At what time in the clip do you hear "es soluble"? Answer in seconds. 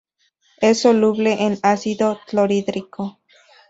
0.61-1.43